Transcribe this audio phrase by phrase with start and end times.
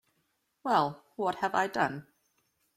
[0.63, 2.07] Well, what have I done?